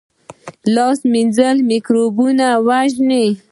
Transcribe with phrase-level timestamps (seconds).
[0.75, 3.27] لاس مینځل مکروبونه وژني